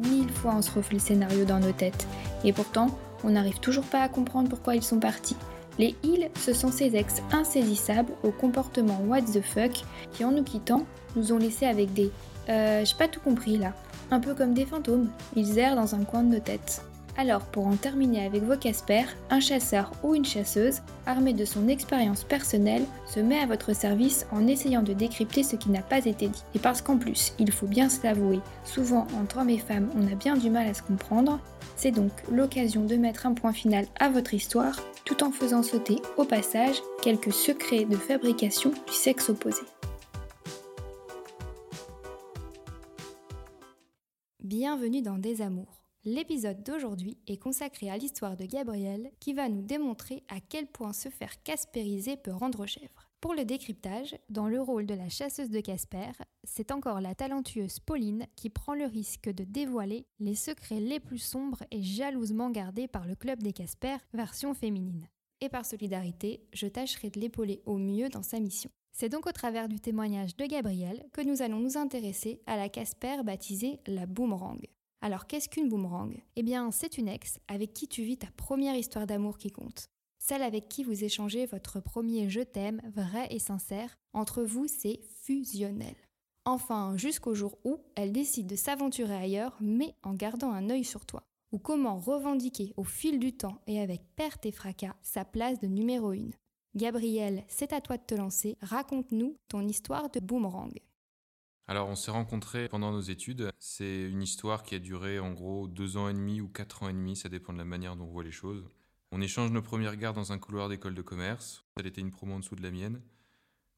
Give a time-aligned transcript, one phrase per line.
[0.00, 2.06] Mille fois on se refait le scénario dans nos têtes.
[2.44, 2.88] Et pourtant,
[3.24, 5.36] on n'arrive toujours pas à comprendre pourquoi ils sont partis.
[5.78, 9.82] Les ils, ce sont ces ex insaisissables au comportement what the fuck
[10.12, 10.84] qui, en nous quittant,
[11.16, 12.10] nous ont laissés avec des
[12.48, 13.72] euh, j'ai pas tout compris là.
[14.10, 16.82] Un peu comme des fantômes, ils errent dans un coin de nos têtes.
[17.16, 21.68] Alors, pour en terminer avec vos Casper, un chasseur ou une chasseuse, armé de son
[21.68, 26.06] expérience personnelle, se met à votre service en essayant de décrypter ce qui n'a pas
[26.06, 26.42] été dit.
[26.54, 30.10] Et parce qu'en plus, il faut bien se l'avouer, souvent entre hommes et femmes, on
[30.10, 31.40] a bien du mal à se comprendre,
[31.76, 35.96] c'est donc l'occasion de mettre un point final à votre histoire, tout en faisant sauter,
[36.16, 39.62] au passage, quelques secrets de fabrication du sexe opposé.
[44.42, 45.79] Bienvenue dans Des Amours.
[46.06, 50.94] L'épisode d'aujourd'hui est consacré à l'histoire de Gabrielle qui va nous démontrer à quel point
[50.94, 53.10] se faire caspériser peut rendre chèvre.
[53.20, 56.12] Pour le décryptage, dans le rôle de la chasseuse de Casper,
[56.42, 61.18] c'est encore la talentueuse Pauline qui prend le risque de dévoiler les secrets les plus
[61.18, 65.06] sombres et jalousement gardés par le club des Casper, version féminine.
[65.42, 68.70] Et par solidarité, je tâcherai de l'épauler au mieux dans sa mission.
[68.92, 72.70] C'est donc au travers du témoignage de Gabrielle que nous allons nous intéresser à la
[72.70, 74.66] Casper baptisée la Boomerang.
[75.02, 76.22] Alors qu'est-ce qu'une boomerang?
[76.36, 79.88] Eh bien, c'est une ex avec qui tu vis ta première histoire d'amour qui compte.
[80.18, 83.96] Celle avec qui vous échangez votre premier je t'aime, vrai et sincère.
[84.12, 85.94] Entre vous, c'est fusionnel.
[86.44, 91.06] Enfin, jusqu'au jour où elle décide de s'aventurer ailleurs, mais en gardant un œil sur
[91.06, 91.22] toi.
[91.52, 95.66] Ou comment revendiquer au fil du temps et avec perte et fracas sa place de
[95.66, 96.30] numéro 1.
[96.76, 98.56] Gabriel, c'est à toi de te lancer.
[98.60, 100.72] Raconte-nous ton histoire de boomerang.
[101.70, 103.52] Alors, on s'est rencontrés pendant nos études.
[103.60, 106.88] C'est une histoire qui a duré en gros deux ans et demi ou quatre ans
[106.88, 108.68] et demi, ça dépend de la manière dont on voit les choses.
[109.12, 111.64] On échange nos premiers regards dans un couloir d'école de commerce.
[111.76, 113.00] Elle était une promo en dessous de la mienne.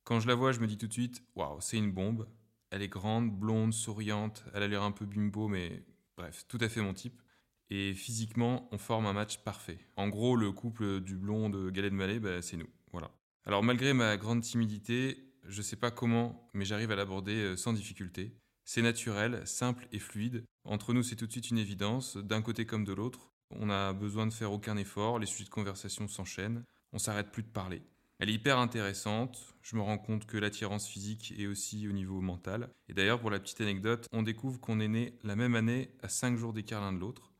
[0.04, 2.26] Quand je la vois, je me dis tout de suite Waouh, c'est une bombe.
[2.70, 4.42] Elle est grande, blonde, souriante.
[4.54, 5.84] Elle a l'air un peu bimbo, mais
[6.16, 7.20] bref, tout à fait mon type.
[7.69, 9.81] Et physiquement, on forme un match parfait.
[9.98, 12.70] En gros, le couple du blond de Galet de bah, c'est nous.
[12.91, 13.10] Voilà.
[13.44, 17.56] Alors, malgré ma grande timidité, je ne sais pas comment, mais j'arrive à l'aborder euh,
[17.56, 18.36] sans difficulté.
[18.64, 20.44] C'est naturel, simple et fluide.
[20.64, 23.32] Entre nous, c'est tout de suite une évidence, d'un côté comme de l'autre.
[23.50, 27.42] On n'a besoin de faire aucun effort, les sujets de conversation s'enchaînent, on s'arrête plus
[27.42, 27.82] de parler.
[28.19, 32.20] Elle est hyper intéressante, je me rends compte que l'attirance physique est aussi au niveau
[32.20, 32.70] mental.
[32.88, 36.08] Et d'ailleurs, pour la petite anecdote, on découvre qu'on est né la même année à
[36.08, 37.32] 5 jours d'écart l'un de l'autre.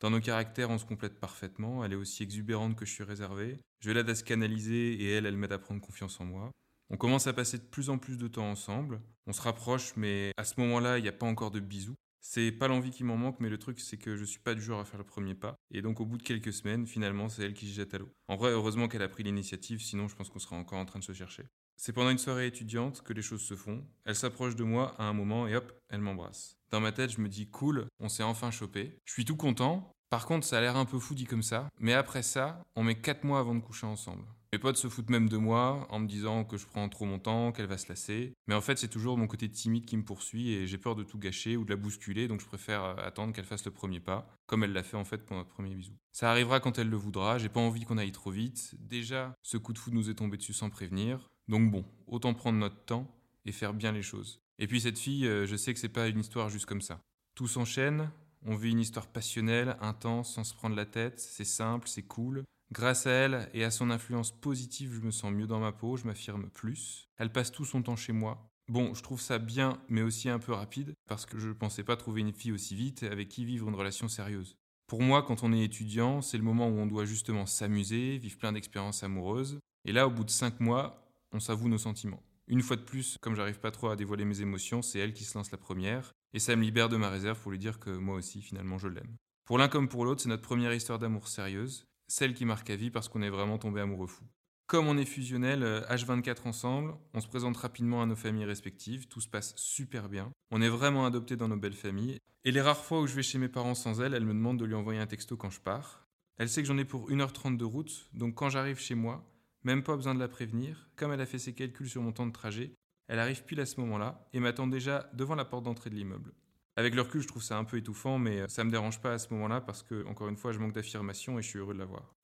[0.00, 3.58] Dans nos caractères, on se complète parfaitement, elle est aussi exubérante que je suis réservé.
[3.80, 6.50] Je l'aide à se canaliser et elle, elle m'aide à prendre confiance en moi.
[6.92, 9.00] On commence à passer de plus en plus de temps ensemble.
[9.26, 11.94] On se rapproche, mais à ce moment-là, il n'y a pas encore de bisous.
[12.20, 14.60] C'est pas l'envie qui m'en manque, mais le truc, c'est que je suis pas du
[14.60, 15.56] genre à faire le premier pas.
[15.70, 18.10] Et donc, au bout de quelques semaines, finalement, c'est elle qui se jette à l'eau.
[18.28, 20.98] En vrai, heureusement qu'elle a pris l'initiative, sinon je pense qu'on serait encore en train
[20.98, 21.44] de se chercher.
[21.76, 23.84] C'est pendant une soirée étudiante que les choses se font.
[24.04, 26.58] Elle s'approche de moi à un moment et hop, elle m'embrasse.
[26.70, 28.98] Dans ma tête, je me dis cool, on s'est enfin chopé.
[29.06, 29.90] Je suis tout content.
[30.10, 31.68] Par contre, ça a l'air un peu fou dit comme ça.
[31.80, 34.26] Mais après ça, on met 4 mois avant de coucher ensemble.
[34.54, 37.18] Mes potes se foutent même de moi en me disant que je prends trop mon
[37.18, 38.34] temps, qu'elle va se lasser.
[38.46, 41.04] Mais en fait, c'est toujours mon côté timide qui me poursuit et j'ai peur de
[41.04, 43.98] tout gâcher ou de la bousculer, donc je préfère euh, attendre qu'elle fasse le premier
[43.98, 45.94] pas, comme elle l'a fait en fait pour notre premier bisou.
[46.12, 48.74] Ça arrivera quand elle le voudra, j'ai pas envie qu'on aille trop vite.
[48.78, 51.30] Déjà, ce coup de foudre nous est tombé dessus sans prévenir.
[51.48, 53.10] Donc bon, autant prendre notre temps
[53.46, 54.42] et faire bien les choses.
[54.58, 57.00] Et puis cette fille, euh, je sais que c'est pas une histoire juste comme ça.
[57.34, 58.10] Tout s'enchaîne,
[58.44, 62.44] on vit une histoire passionnelle, intense, sans se prendre la tête, c'est simple, c'est cool.
[62.72, 65.98] Grâce à elle et à son influence positive, je me sens mieux dans ma peau,
[65.98, 67.06] je m'affirme plus.
[67.18, 68.48] Elle passe tout son temps chez moi.
[68.66, 71.84] Bon, je trouve ça bien, mais aussi un peu rapide, parce que je ne pensais
[71.84, 74.56] pas trouver une fille aussi vite avec qui vivre une relation sérieuse.
[74.86, 78.38] Pour moi, quand on est étudiant, c'est le moment où on doit justement s'amuser, vivre
[78.38, 79.58] plein d'expériences amoureuses.
[79.84, 82.22] Et là, au bout de cinq mois, on s'avoue nos sentiments.
[82.48, 85.24] Une fois de plus, comme j'arrive pas trop à dévoiler mes émotions, c'est elle qui
[85.24, 87.90] se lance la première, et ça me libère de ma réserve pour lui dire que
[87.90, 89.14] moi aussi, finalement, je l'aime.
[89.44, 92.76] Pour l'un comme pour l'autre, c'est notre première histoire d'amour sérieuse, celle qui marque à
[92.76, 94.24] vie parce qu'on est vraiment tombé amoureux fou.
[94.66, 99.08] Comme on est fusionnel, H24 euh, ensemble, on se présente rapidement à nos familles respectives,
[99.08, 100.30] tout se passe super bien.
[100.50, 102.18] On est vraiment adoptés dans nos belles familles.
[102.44, 104.58] Et les rares fois où je vais chez mes parents sans elle, elle me demande
[104.58, 106.06] de lui envoyer un texto quand je pars.
[106.36, 109.26] Elle sait que j'en ai pour 1h30 de route, donc quand j'arrive chez moi,
[109.64, 112.26] même pas besoin de la prévenir, comme elle a fait ses calculs sur mon temps
[112.26, 112.74] de trajet,
[113.08, 116.34] elle arrive pile à ce moment-là et m'attend déjà devant la porte d'entrée de l'immeuble.
[116.76, 119.12] Avec le recul, je trouve ça un peu étouffant, mais euh, ça me dérange pas
[119.12, 121.74] à ce moment-là parce que, encore une fois, je manque d'affirmation et je suis heureux
[121.74, 122.14] de l'avoir.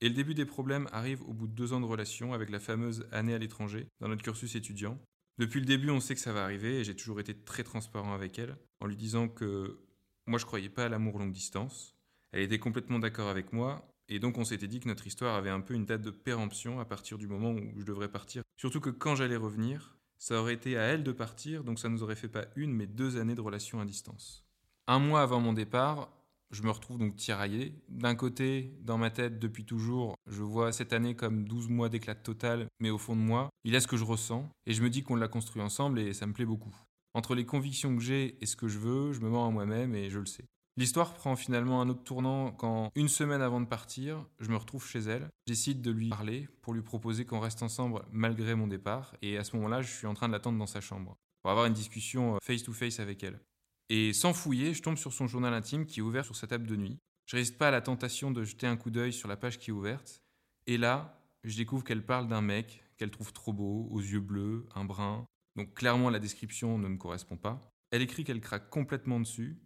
[0.00, 2.60] Et le début des problèmes arrive au bout de deux ans de relation avec la
[2.60, 4.98] fameuse année à l'étranger dans notre cursus étudiant.
[5.38, 8.14] Depuis le début, on sait que ça va arriver et j'ai toujours été très transparent
[8.14, 9.80] avec elle en lui disant que
[10.26, 11.96] moi je croyais pas à l'amour longue distance.
[12.32, 15.50] Elle était complètement d'accord avec moi et donc on s'était dit que notre histoire avait
[15.50, 18.42] un peu une date de péremption à partir du moment où je devrais partir.
[18.56, 22.02] Surtout que quand j'allais revenir, ça aurait été à elle de partir, donc ça nous
[22.02, 24.44] aurait fait pas une, mais deux années de relation à distance.
[24.86, 26.10] Un mois avant mon départ,
[26.50, 27.74] je me retrouve donc tiraillé.
[27.88, 32.14] D'un côté, dans ma tête, depuis toujours, je vois cette année comme 12 mois d'éclat
[32.14, 34.82] total, mais au fond de moi, il y a ce que je ressens, et je
[34.82, 36.74] me dis qu'on l'a construit ensemble, et ça me plaît beaucoup.
[37.14, 39.94] Entre les convictions que j'ai et ce que je veux, je me mens à moi-même,
[39.94, 40.44] et je le sais.
[40.78, 44.86] L'histoire prend finalement un autre tournant quand, une semaine avant de partir, je me retrouve
[44.86, 45.28] chez elle.
[45.48, 49.16] J'décide de lui parler pour lui proposer qu'on reste ensemble malgré mon départ.
[49.20, 51.66] Et à ce moment-là, je suis en train de l'attendre dans sa chambre pour avoir
[51.66, 53.40] une discussion face-to-face avec elle.
[53.88, 56.68] Et sans fouiller, je tombe sur son journal intime qui est ouvert sur sa table
[56.68, 57.00] de nuit.
[57.26, 59.70] Je résiste pas à la tentation de jeter un coup d'œil sur la page qui
[59.70, 60.22] est ouverte.
[60.68, 64.68] Et là, je découvre qu'elle parle d'un mec qu'elle trouve trop beau, aux yeux bleus,
[64.76, 65.26] un brun.
[65.56, 67.68] Donc clairement, la description ne me correspond pas.
[67.90, 69.58] Elle écrit qu'elle craque complètement dessus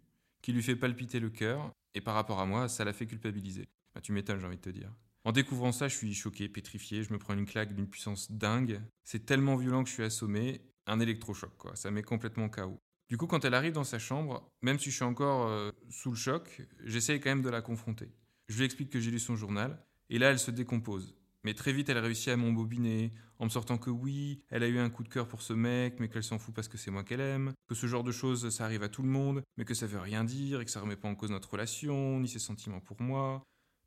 [0.43, 3.65] qui lui fait palpiter le cœur, et par rapport à moi, ça la fait culpabiliser.
[3.95, 4.93] Bah, tu m'étonnes, j'ai envie de te dire.
[5.23, 8.81] En découvrant ça, je suis choqué, pétrifié, je me prends une claque d'une puissance dingue.
[9.05, 11.75] C'est tellement violent que je suis assommé, un électrochoc, quoi.
[11.75, 12.77] Ça met complètement KO.
[13.07, 16.09] Du coup, quand elle arrive dans sa chambre, même si je suis encore euh, sous
[16.09, 18.11] le choc, j'essaye quand même de la confronter.
[18.49, 21.15] Je lui explique que j'ai lu son journal, et là, elle se décompose.
[21.43, 24.79] Mais très vite, elle réussit à m'embobiner en me sortant que oui, elle a eu
[24.79, 27.03] un coup de cœur pour ce mec, mais qu'elle s'en fout parce que c'est moi
[27.03, 29.73] qu'elle aime, que ce genre de choses, ça arrive à tout le monde, mais que
[29.73, 32.39] ça veut rien dire et que ça remet pas en cause notre relation, ni ses
[32.39, 33.43] sentiments pour moi.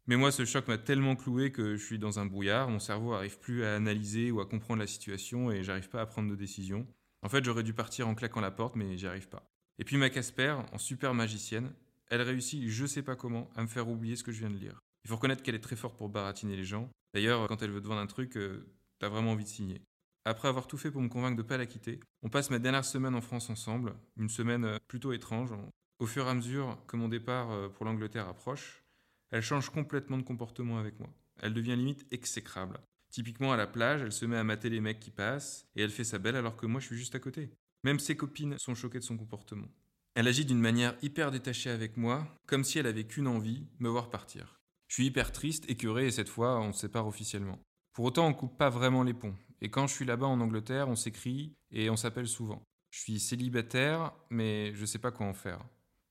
[0.06, 3.14] Mais moi, ce choc m'a tellement cloué que je suis dans un brouillard, mon cerveau
[3.14, 6.36] arrive plus à analyser ou à comprendre la situation et j'arrive pas à prendre de
[6.36, 6.86] décision.
[7.22, 9.50] En fait, j'aurais dû partir en claquant la porte, mais j'y arrive pas.
[9.78, 11.72] Et puis ma Casper, en super magicienne,
[12.08, 14.58] elle réussit, je sais pas comment, à me faire oublier ce que je viens de
[14.58, 14.85] lire.
[15.06, 17.80] Il faut reconnaître qu'elle est très forte pour baratiner les gens, D'ailleurs, quand elle veut
[17.80, 18.66] te vendre un truc, euh,
[18.98, 19.80] t'as vraiment envie de signer.
[20.26, 22.58] Après avoir tout fait pour me convaincre de ne pas la quitter, on passe ma
[22.58, 25.54] dernière semaine en France ensemble, une semaine euh, plutôt étrange.
[25.98, 28.84] Au fur et à mesure que mon départ euh, pour l'Angleterre approche,
[29.30, 31.08] elle change complètement de comportement avec moi.
[31.40, 32.78] Elle devient limite exécrable.
[33.08, 35.90] Typiquement à la plage, elle se met à mater les mecs qui passent et elle
[35.90, 37.48] fait sa belle alors que moi je suis juste à côté.
[37.82, 39.68] Même ses copines sont choquées de son comportement.
[40.14, 43.88] Elle agit d'une manière hyper détachée avec moi, comme si elle avait qu'une envie, me
[43.88, 44.55] voir partir.
[44.88, 47.58] Je suis hyper triste, écœuré, et cette fois, on se sépare officiellement.
[47.92, 49.34] Pour autant, on coupe pas vraiment les ponts.
[49.60, 52.62] Et quand je suis là-bas en Angleterre, on s'écrit et on s'appelle souvent.
[52.90, 55.64] Je suis célibataire, mais je sais pas quoi en faire.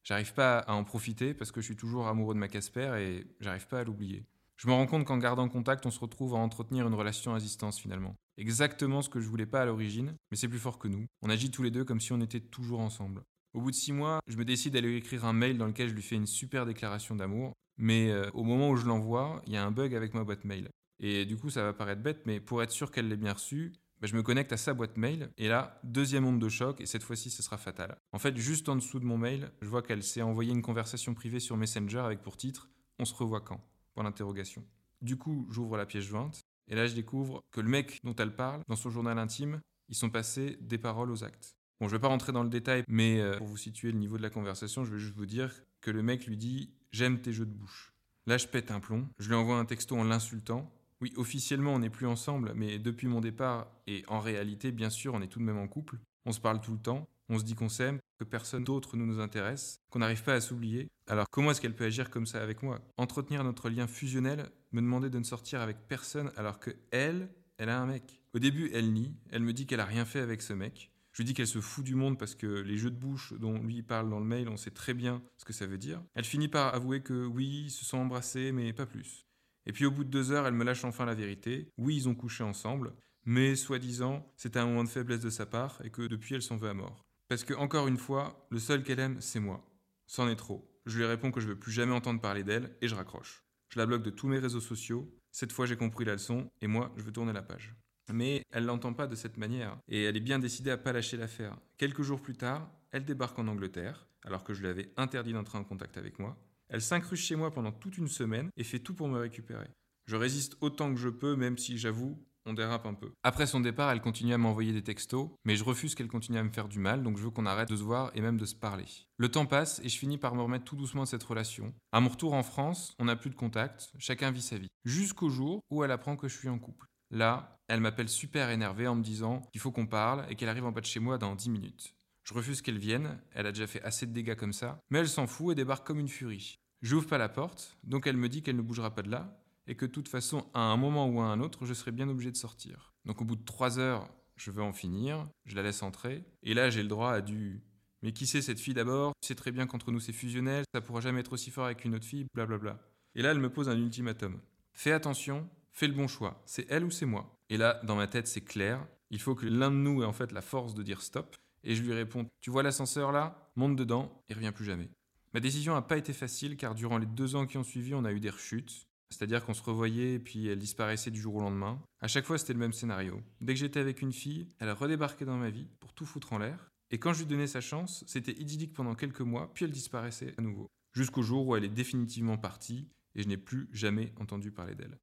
[0.03, 3.27] J'arrive pas à en profiter parce que je suis toujours amoureux de ma Casper et
[3.39, 4.25] j'arrive pas à l'oublier.
[4.57, 7.39] Je me rends compte qu'en gardant contact, on se retrouve à entretenir une relation à
[7.39, 8.15] distance finalement.
[8.37, 11.05] Exactement ce que je voulais pas à l'origine, mais c'est plus fort que nous.
[11.21, 13.23] On agit tous les deux comme si on était toujours ensemble.
[13.53, 15.89] Au bout de six mois, je me décide d'aller lui écrire un mail dans lequel
[15.89, 17.53] je lui fais une super déclaration d'amour.
[17.77, 20.45] Mais euh, au moment où je l'envoie, il y a un bug avec ma boîte
[20.45, 20.69] mail.
[20.99, 23.73] Et du coup, ça va paraître bête, mais pour être sûr qu'elle l'ait bien reçu,
[24.01, 25.29] bah, je me connecte à sa boîte mail.
[25.37, 27.97] Et là, deuxième onde de choc, et cette fois-ci, ce sera fatal.
[28.11, 31.13] En fait, juste en dessous de mon mail, je vois qu'elle s'est envoyé une conversation
[31.13, 32.69] privée sur Messenger avec pour titre
[32.99, 33.61] On se revoit quand?
[33.93, 34.63] Pour l'interrogation.
[35.01, 38.35] Du coup, j'ouvre la pièce jointe, et là, je découvre que le mec dont elle
[38.35, 41.55] parle, dans son journal intime, ils sont passés des paroles aux actes.
[41.79, 44.17] Bon, je vais pas rentrer dans le détail, mais euh, pour vous situer le niveau
[44.17, 47.33] de la conversation, je vais juste vous dire que le mec lui dit J'aime tes
[47.33, 47.91] jeux de bouche.
[48.25, 49.09] Là, je pète un plomb.
[49.19, 50.71] Je lui envoie un texto en l'insultant.
[51.01, 55.13] Oui, officiellement, on n'est plus ensemble, mais depuis mon départ, et en réalité, bien sûr,
[55.13, 55.97] on est tout de même en couple.
[56.25, 57.05] On se parle tout le temps.
[57.27, 60.39] On se dit qu'on s'aime, que personne d'autre ne nous intéresse, qu'on n'arrive pas à
[60.39, 60.87] s'oublier.
[61.07, 62.79] Alors comment est-ce qu'elle peut agir comme ça avec moi?
[62.95, 67.67] Entretenir notre lien fusionnel, me demander de ne sortir avec personne alors que elle, elle
[67.67, 68.21] a un mec.
[68.33, 70.93] Au début, elle nie, elle me dit qu'elle a rien fait avec ce mec.
[71.15, 73.57] Je lui dis qu'elle se fout du monde parce que les jeux de bouche dont
[73.57, 76.03] lui parle dans le mail, on sait très bien ce que ça veut dire.
[76.13, 79.25] Elle finit par avouer que oui, ils se sont embrassés, mais pas plus.
[79.65, 81.69] Et puis au bout de deux heures, elle me lâche enfin la vérité.
[81.77, 82.93] Oui, ils ont couché ensemble,
[83.23, 86.57] mais soi-disant, c'était un moment de faiblesse de sa part et que depuis, elle s'en
[86.57, 87.05] veut à mort.
[87.29, 89.65] Parce que, encore une fois, le seul qu'elle aime, c'est moi.
[90.07, 90.69] C'en est trop.
[90.85, 93.45] Je lui réponds que je veux plus jamais entendre parler d'elle et je raccroche.
[93.69, 95.09] Je la bloque de tous mes réseaux sociaux.
[95.31, 97.73] Cette fois, j'ai compris la leçon et moi, je veux tourner la page.
[98.13, 101.17] Mais elle l'entend pas de cette manière, et elle est bien décidée à pas lâcher
[101.17, 101.57] l'affaire.
[101.77, 105.57] Quelques jours plus tard, elle débarque en Angleterre, alors que je lui avais interdit d'entrer
[105.57, 106.37] en contact avec moi.
[106.69, 109.69] Elle s'incruste chez moi pendant toute une semaine et fait tout pour me récupérer.
[110.05, 113.11] Je résiste autant que je peux, même si j'avoue, on dérape un peu.
[113.23, 116.43] Après son départ, elle continue à m'envoyer des textos, mais je refuse qu'elle continue à
[116.43, 118.45] me faire du mal, donc je veux qu'on arrête de se voir et même de
[118.45, 118.85] se parler.
[119.17, 121.73] Le temps passe et je finis par me remettre tout doucement de cette relation.
[121.91, 124.67] À mon retour en France, on n'a plus de contact, chacun vit sa vie.
[124.83, 126.85] Jusqu'au jour où elle apprend que je suis en couple.
[127.11, 130.65] Là, elle m'appelle super énervée en me disant qu'il faut qu'on parle et qu'elle arrive
[130.65, 131.95] en bas de chez moi dans 10 minutes.
[132.23, 135.09] Je refuse qu'elle vienne, elle a déjà fait assez de dégâts comme ça, mais elle
[135.09, 136.59] s'en fout et débarque comme une furie.
[136.81, 139.75] J'ouvre pas la porte, donc elle me dit qu'elle ne bougera pas de là, et
[139.75, 142.31] que de toute façon, à un moment ou à un autre, je serai bien obligé
[142.31, 142.93] de sortir.
[143.05, 146.53] Donc au bout de trois heures, je veux en finir, je la laisse entrer, et
[146.53, 147.63] là j'ai le droit à du
[148.01, 149.13] mais qui c'est cette fille d'abord?
[149.21, 151.85] Tu sais très bien qu'entre nous c'est fusionnel, ça pourra jamais être aussi fort avec
[151.85, 152.79] une autre fille, blablabla.
[153.15, 154.39] Et là elle me pose un ultimatum.
[154.73, 157.37] Fais attention, fais le bon choix, c'est elle ou c'est moi.
[157.49, 160.13] Et là, dans ma tête, c'est clair, il faut que l'un de nous ait en
[160.13, 163.51] fait la force de dire stop, et je lui réponds Tu vois l'ascenseur là?
[163.55, 164.89] Monte dedans et reviens plus jamais.
[165.33, 168.05] Ma décision n'a pas été facile car durant les deux ans qui ont suivi, on
[168.05, 168.87] a eu des rechutes.
[169.09, 171.81] C'est-à-dire qu'on se revoyait et puis elle disparaissait du jour au lendemain.
[172.01, 173.21] À chaque fois, c'était le même scénario.
[173.39, 176.37] Dès que j'étais avec une fille, elle redébarquait dans ma vie pour tout foutre en
[176.37, 176.69] l'air.
[176.91, 180.33] Et quand je lui donnais sa chance, c'était idyllique pendant quelques mois, puis elle disparaissait
[180.37, 180.67] à nouveau.
[180.93, 184.97] Jusqu'au jour où elle est définitivement partie et je n'ai plus jamais entendu parler d'elle.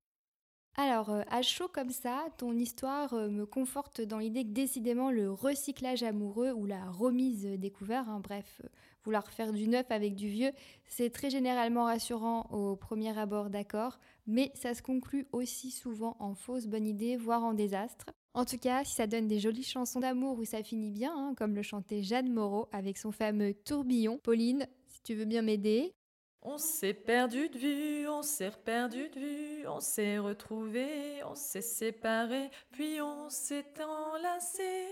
[0.77, 5.11] Alors, euh, à chaud comme ça, ton histoire euh, me conforte dans l'idée que décidément
[5.11, 8.69] le recyclage amoureux ou la remise découvert, hein, bref, euh,
[9.05, 10.51] vouloir faire du neuf avec du vieux,
[10.87, 16.35] c'est très généralement rassurant au premier abord, d'accord, mais ça se conclut aussi souvent en
[16.35, 18.07] fausse bonne idée, voire en désastre.
[18.33, 21.35] En tout cas, si ça donne des jolies chansons d'amour où ça finit bien, hein,
[21.37, 25.93] comme le chantait Jeanne Moreau avec son fameux tourbillon, Pauline, si tu veux bien m'aider,
[26.43, 31.63] on s'est perdu de vue, on s'est perdu de vue, on s'est retrouvé, on s'est
[31.63, 34.87] séparé, puis on s'est enlacé.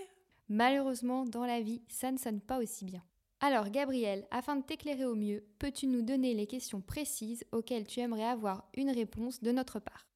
[0.48, 3.02] Malheureusement, dans la vie, ça ne sonne pas aussi bien.
[3.40, 8.00] Alors, Gabriel, afin de t'éclairer au mieux, peux-tu nous donner les questions précises auxquelles tu
[8.00, 10.06] aimerais avoir une réponse de notre part?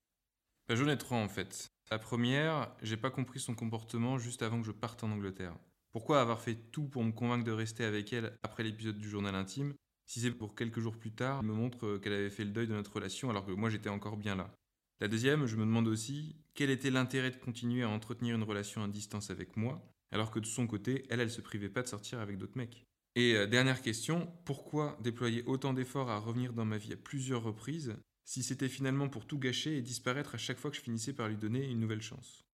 [0.68, 1.68] Bah, J'en ai trois en fait.
[1.90, 5.56] La première, j'ai pas compris son comportement juste avant que je parte en Angleterre.
[5.92, 9.34] Pourquoi avoir fait tout pour me convaincre de rester avec elle après l'épisode du journal
[9.34, 9.74] intime?
[10.06, 12.66] Si c'est pour quelques jours plus tard, elle me montre qu'elle avait fait le deuil
[12.66, 14.54] de notre relation alors que moi j'étais encore bien là.
[15.00, 18.82] La deuxième, je me demande aussi quel était l'intérêt de continuer à entretenir une relation
[18.84, 21.88] à distance avec moi, alors que de son côté, elle, elle se privait pas de
[21.88, 22.86] sortir avec d'autres mecs.
[23.16, 27.42] Et euh, dernière question, pourquoi déployer autant d'efforts à revenir dans ma vie à plusieurs
[27.42, 31.12] reprises, si c'était finalement pour tout gâcher et disparaître à chaque fois que je finissais
[31.12, 32.44] par lui donner une nouvelle chance?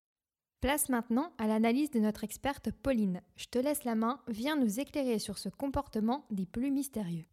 [0.61, 3.23] Place maintenant à l'analyse de notre experte Pauline.
[3.37, 7.25] Je te laisse la main, viens nous éclairer sur ce comportement des plus mystérieux.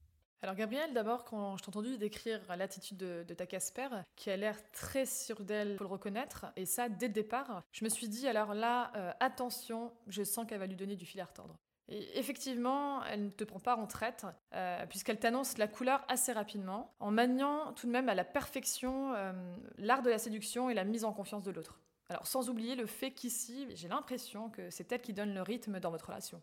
[0.43, 4.55] Alors Gabriel, d'abord, quand je t'ai entendu décrire l'attitude de, ta Casper, qui a l'air
[4.71, 8.27] très sûre d'elle, faut le reconnaître, et ça dès le départ, je me suis dit,
[8.27, 11.57] alors là, euh, attention, je sens qu'elle va lui donner du fil à retordre.
[11.89, 16.33] Et effectivement, elle ne te prend pas en traite, euh, puisqu'elle t'annonce la couleur assez
[16.33, 19.31] rapidement, en maniant tout de même à la perfection euh,
[19.77, 21.79] l'art de la séduction et la mise en confiance de l'autre.
[22.09, 25.79] Alors sans oublier le fait qu'ici, j'ai l'impression que c'est elle qui donne le rythme
[25.79, 26.41] dans votre relation.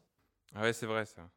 [0.54, 1.28] Ah ouais, c'est vrai ça.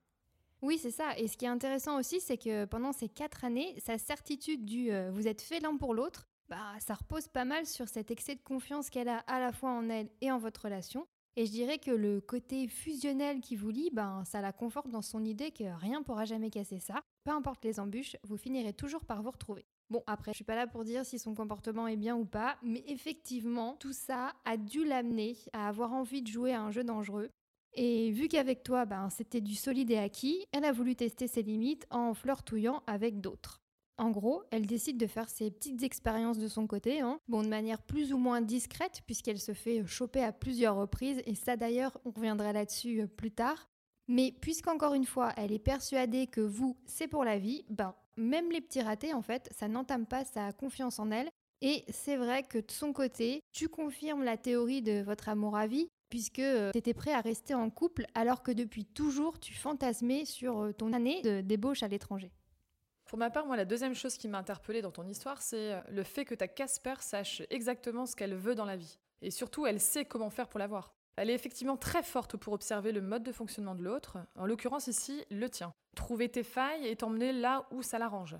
[0.61, 1.17] Oui, c'est ça.
[1.17, 4.91] Et ce qui est intéressant aussi, c'est que pendant ces quatre années, sa certitude du
[4.91, 8.35] euh, vous êtes fait l'un pour l'autre, bah, ça repose pas mal sur cet excès
[8.35, 11.05] de confiance qu'elle a à la fois en elle et en votre relation.
[11.35, 15.03] Et je dirais que le côté fusionnel qui vous lie, ben, ça la conforte dans
[15.03, 17.01] son idée que rien pourra jamais casser ça.
[17.25, 19.67] Peu importe les embûches, vous finirez toujours par vous retrouver.
[19.91, 22.57] Bon, après, je suis pas là pour dire si son comportement est bien ou pas,
[22.63, 26.83] mais effectivement, tout ça a dû l'amener à avoir envie de jouer à un jeu
[26.83, 27.29] dangereux
[27.77, 31.43] et vu qu'avec toi, ben, c'était du solide et acquis, elle a voulu tester ses
[31.43, 33.62] limites en flirtouillant avec d'autres.
[34.00, 37.19] En gros, elle décide de faire ses petites expériences de son côté, hein.
[37.27, 41.36] bon, de manière plus ou moins discrète, puisqu'elle se fait choper à plusieurs reprises, et
[41.36, 43.67] ça d'ailleurs, on reviendra là-dessus euh, plus tard.
[44.07, 48.51] Mais puisqu'encore une fois, elle est persuadée que vous, c'est pour la vie, ben, même
[48.51, 51.29] les petits ratés, en fait, ça n'entame pas sa confiance en elle.
[51.62, 55.67] Et c'est vrai que de son côté, tu confirmes la théorie de votre amour à
[55.67, 59.53] vie, puisque euh, tu étais prêt à rester en couple alors que depuis toujours tu
[59.53, 62.31] fantasmais sur euh, ton année de débauche à l'étranger.
[63.05, 65.81] Pour ma part, moi, la deuxième chose qui m'a interpellée dans ton histoire, c'est euh,
[65.89, 68.99] le fait que ta Casper sache exactement ce qu'elle veut dans la vie.
[69.21, 70.93] Et surtout, elle sait comment faire pour l'avoir.
[71.15, 74.87] Elle est effectivement très forte pour observer le mode de fonctionnement de l'autre, en l'occurrence
[74.87, 75.73] ici, le tien.
[75.95, 78.37] Trouver tes failles et t'emmener là où ça l'arrange.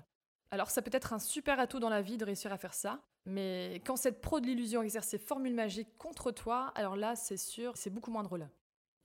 [0.50, 3.00] Alors ça peut être un super atout dans la vie de réussir à faire ça,
[3.28, 7.36] mais quand cette pro de l'illusion exerce ses formules magiques contre toi, alors là, c'est
[7.36, 8.48] sûr, c'est beaucoup moins drôle.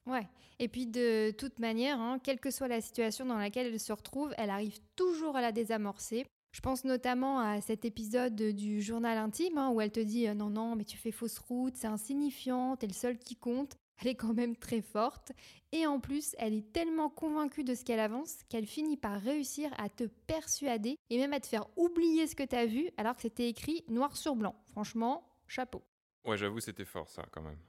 [0.06, 0.28] Ouais,
[0.60, 3.94] et puis de toute manière, hein, quelle que soit la situation dans laquelle elle se
[3.94, 6.26] retrouve, elle arrive toujours à la désamorcer.
[6.52, 10.34] Je pense notamment à cet épisode du journal intime hein, où elle te dit euh,
[10.34, 14.10] non, non, mais tu fais fausse route, c'est insignifiant, t'es le seul qui compte elle
[14.10, 15.32] est quand même très forte.
[15.72, 19.72] Et en plus, elle est tellement convaincue de ce qu'elle avance qu'elle finit par réussir
[19.78, 23.16] à te persuader et même à te faire oublier ce que tu as vu alors
[23.16, 24.56] que c'était écrit noir sur blanc.
[24.72, 25.84] Franchement, chapeau.
[26.26, 27.60] Ouais, j'avoue, c'était fort ça quand même.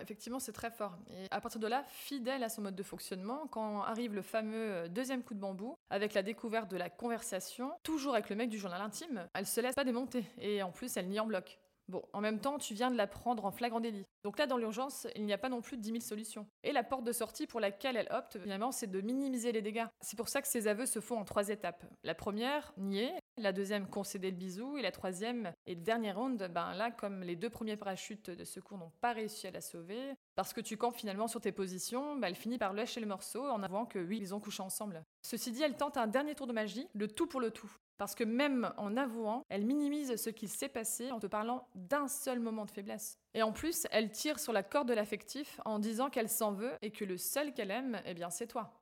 [0.00, 0.98] effectivement, c'est très fort.
[1.10, 4.72] Et à partir de là, fidèle à son mode de fonctionnement, quand arrive le fameux
[4.72, 8.50] euh, deuxième coup de bambou, avec la découverte de la conversation, toujours avec le mec
[8.50, 10.24] du journal intime, elle se laisse pas démonter.
[10.38, 11.58] Et en plus, elle nie en bloc.
[11.88, 14.04] Bon, en même temps, tu viens de la prendre en flagrant délit.
[14.24, 16.46] Donc là, dans l'urgence, il n'y a pas non plus 10 000 solutions.
[16.64, 19.86] Et la porte de sortie pour laquelle elle opte, finalement, c'est de minimiser les dégâts.
[20.00, 21.84] C'est pour ça que ces aveux se font en trois étapes.
[22.02, 23.12] La première, nier.
[23.38, 24.76] La deuxième, concéder le bisou.
[24.78, 28.44] Et la troisième et le dernier round, ben là, comme les deux premiers parachutes de
[28.44, 32.16] secours n'ont pas réussi à la sauver, parce que tu campes finalement sur tes positions,
[32.16, 35.04] ben elle finit par lâcher le morceau en avouant que oui, ils ont couché ensemble.
[35.22, 37.70] Ceci dit, elle tente un dernier tour de magie, le tout pour le tout.
[37.98, 42.08] Parce que même en avouant, elle minimise ce qui s'est passé en te parlant d'un
[42.08, 43.18] seul moment de faiblesse.
[43.34, 46.72] Et en plus, elle tire sur la corde de l'affectif en disant qu'elle s'en veut
[46.82, 48.72] et que le seul qu'elle aime, eh bien, c'est toi.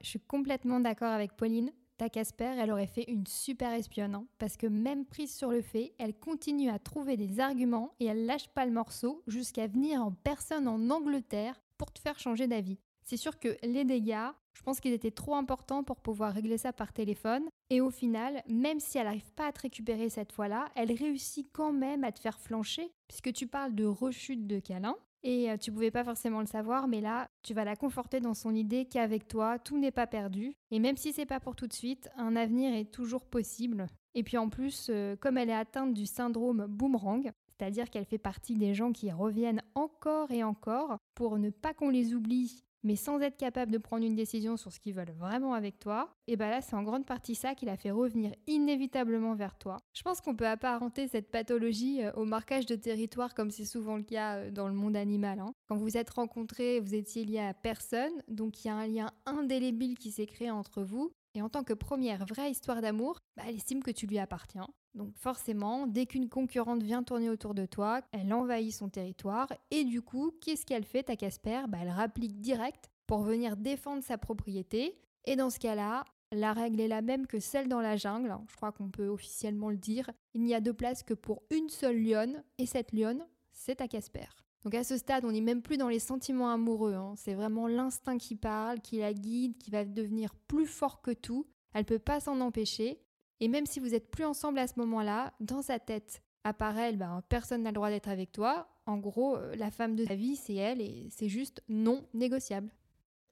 [0.00, 1.72] Je suis complètement d'accord avec Pauline.
[1.96, 5.62] Ta Casper, elle aurait fait une super espionne, hein, parce que même prise sur le
[5.62, 10.02] fait, elle continue à trouver des arguments et elle lâche pas le morceau jusqu'à venir
[10.02, 12.78] en personne en Angleterre pour te faire changer d'avis.
[13.04, 16.72] C'est sûr que les dégâts, je pense qu'ils étaient trop importants pour pouvoir régler ça
[16.72, 17.44] par téléphone.
[17.70, 21.48] Et au final, même si elle n'arrive pas à te récupérer cette fois-là, elle réussit
[21.52, 24.96] quand même à te faire flancher, puisque tu parles de rechute de câlin.
[25.22, 28.34] Et euh, tu pouvais pas forcément le savoir, mais là, tu vas la conforter dans
[28.34, 30.54] son idée qu'avec toi, tout n'est pas perdu.
[30.70, 33.86] Et même si c'est pas pour tout de suite, un avenir est toujours possible.
[34.14, 38.18] Et puis en plus, euh, comme elle est atteinte du syndrome boomerang, c'est-à-dire qu'elle fait
[38.18, 42.96] partie des gens qui reviennent encore et encore pour ne pas qu'on les oublie mais
[42.96, 46.36] sans être capable de prendre une décision sur ce qu'ils veulent vraiment avec toi, et
[46.36, 49.78] bien là c'est en grande partie ça qui l'a fait revenir inévitablement vers toi.
[49.94, 53.96] Je pense qu'on peut apparenter cette pathologie euh, au marquage de territoire comme c'est souvent
[53.96, 55.40] le cas euh, dans le monde animal.
[55.40, 55.54] Hein.
[55.66, 59.10] Quand vous êtes rencontrés, vous étiez liés à personne, donc il y a un lien
[59.26, 63.44] indélébile qui s'est créé entre vous, et en tant que première vraie histoire d'amour, bah,
[63.48, 64.68] elle estime que tu lui appartiens.
[64.94, 69.84] Donc forcément, dès qu'une concurrente vient tourner autour de toi, elle envahit son territoire et
[69.84, 71.62] du coup, qu'est-ce qu'elle fait ta Casper?
[71.68, 74.96] Bah, Elle rapplique direct pour venir défendre sa propriété.
[75.24, 78.56] Et dans ce cas-là, la règle est la même que celle dans la jungle, je
[78.56, 80.10] crois qu'on peut officiellement le dire.
[80.34, 83.88] Il n'y a de place que pour une seule lionne, et cette lionne, c'est ta
[83.88, 84.26] Casper.
[84.64, 87.14] Donc à ce stade, on n'est même plus dans les sentiments amoureux, hein.
[87.16, 91.46] c'est vraiment l'instinct qui parle, qui la guide, qui va devenir plus fort que tout.
[91.74, 92.98] Elle peut pas s'en empêcher,
[93.40, 97.22] et même si vous n'êtes plus ensemble à ce moment-là, dans sa tête, apparaît, ben,
[97.28, 98.68] personne n'a le droit d'être avec toi.
[98.86, 102.70] En gros, euh, la femme de ta vie, c'est elle et c'est juste non négociable.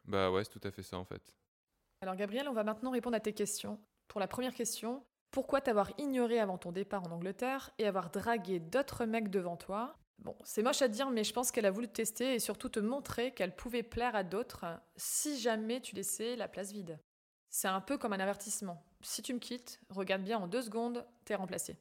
[0.05, 1.23] Bah ouais, c'est tout à fait ça en fait.
[2.01, 3.79] Alors Gabriel, on va maintenant répondre à tes questions.
[4.09, 8.59] Pour la première question, pourquoi t'avoir ignoré avant ton départ en Angleterre et avoir dragué
[8.59, 9.97] d'autres mecs devant toi?
[10.19, 12.69] Bon, c'est moche à dire, mais je pense qu'elle a voulu te tester et surtout
[12.69, 16.99] te montrer qu'elle pouvait plaire à d'autres si jamais tu laissais la place vide.
[17.53, 18.83] C'est un peu comme un avertissement.
[19.03, 21.77] Si tu me quittes, regarde bien en deux secondes, t'es remplacé.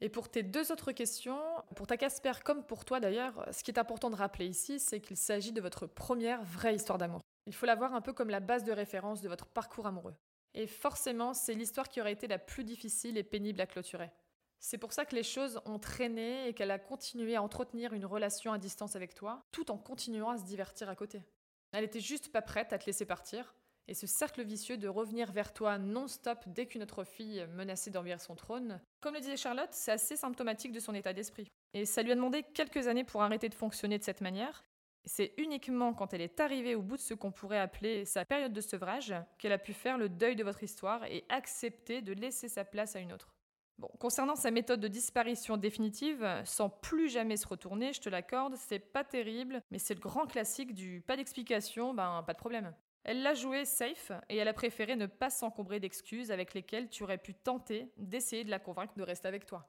[0.00, 1.40] Et pour tes deux autres questions,
[1.74, 5.00] pour ta Casper comme pour toi d'ailleurs, ce qui est important de rappeler ici, c'est
[5.00, 7.20] qu'il s'agit de votre première vraie histoire d'amour.
[7.46, 10.14] Il faut la voir un peu comme la base de référence de votre parcours amoureux.
[10.54, 14.12] Et forcément, c'est l'histoire qui aurait été la plus difficile et pénible à clôturer.
[14.60, 18.06] C'est pour ça que les choses ont traîné et qu'elle a continué à entretenir une
[18.06, 21.24] relation à distance avec toi, tout en continuant à se divertir à côté.
[21.72, 23.56] Elle était juste pas prête à te laisser partir,
[23.88, 28.20] et ce cercle vicieux de revenir vers toi non-stop dès qu'une autre fille menaçait d'envahir
[28.20, 31.48] son trône, comme le disait Charlotte, c'est assez symptomatique de son état d'esprit.
[31.74, 34.62] Et ça lui a demandé quelques années pour arrêter de fonctionner de cette manière.
[35.04, 38.52] C'est uniquement quand elle est arrivée au bout de ce qu'on pourrait appeler sa période
[38.52, 42.48] de sevrage qu'elle a pu faire le deuil de votre histoire et accepter de laisser
[42.48, 43.32] sa place à une autre.
[43.78, 48.56] Bon, concernant sa méthode de disparition définitive, sans plus jamais se retourner, je te l'accorde,
[48.56, 52.74] c'est pas terrible, mais c'est le grand classique du pas d'explication, ben pas de problème.
[53.10, 57.04] Elle l'a joué safe et elle a préféré ne pas s'encombrer d'excuses avec lesquelles tu
[57.04, 59.66] aurais pu tenter d'essayer de la convaincre de rester avec toi.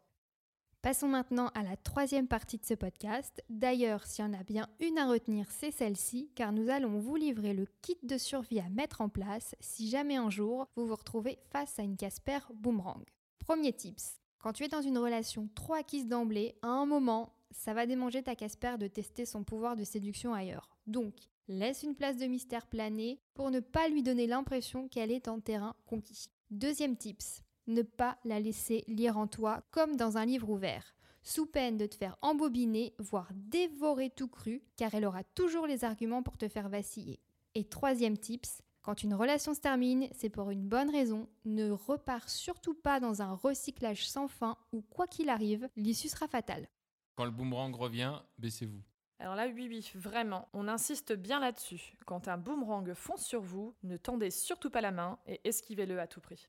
[0.81, 3.41] Passons maintenant à la troisième partie de ce podcast.
[3.47, 7.15] D'ailleurs, s'il y en a bien une à retenir, c'est celle-ci, car nous allons vous
[7.15, 10.95] livrer le kit de survie à mettre en place si jamais un jour vous vous
[10.95, 13.05] retrouvez face à une Casper boomerang.
[13.39, 17.73] Premier tips, quand tu es dans une relation trop acquise d'emblée, à un moment, ça
[17.73, 20.75] va démanger ta Casper de tester son pouvoir de séduction ailleurs.
[20.87, 25.27] Donc, Laisse une place de mystère planer pour ne pas lui donner l'impression qu'elle est
[25.27, 26.29] en terrain conquis.
[26.51, 31.47] Deuxième tips, ne pas la laisser lire en toi comme dans un livre ouvert, sous
[31.47, 36.21] peine de te faire embobiner, voire dévorer tout cru, car elle aura toujours les arguments
[36.21, 37.19] pour te faire vaciller.
[37.55, 41.27] Et troisième tips, quand une relation se termine, c'est pour une bonne raison.
[41.45, 46.27] Ne repars surtout pas dans un recyclage sans fin où, quoi qu'il arrive, l'issue sera
[46.27, 46.69] fatale.
[47.15, 48.83] Quand le boomerang revient, baissez-vous.
[49.21, 51.97] Alors là, oui, oui, vraiment, on insiste bien là-dessus.
[52.05, 56.07] Quand un boomerang fonce sur vous, ne tendez surtout pas la main et esquivez-le à
[56.07, 56.47] tout prix.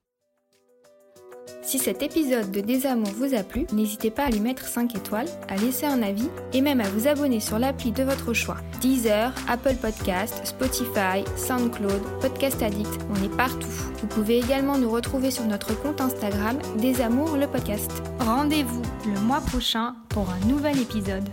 [1.63, 5.29] Si cet épisode de Désamour vous a plu, n'hésitez pas à lui mettre 5 étoiles,
[5.49, 8.59] à laisser un avis et même à vous abonner sur l'appli de votre choix.
[8.81, 13.69] Deezer, Apple Podcast, Spotify, SoundCloud, Podcast Addict, on est partout.
[14.01, 17.91] Vous pouvez également nous retrouver sur notre compte Instagram Désamour le podcast.
[18.21, 21.29] Rendez-vous le mois prochain pour un nouvel épisode.